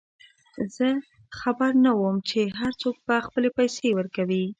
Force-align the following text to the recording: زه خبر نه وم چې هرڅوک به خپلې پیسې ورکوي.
زه 0.75 0.87
خبر 1.39 1.71
نه 1.85 1.91
وم 1.99 2.17
چې 2.29 2.39
هرڅوک 2.59 2.95
به 3.07 3.15
خپلې 3.27 3.49
پیسې 3.57 3.87
ورکوي. 3.93 4.43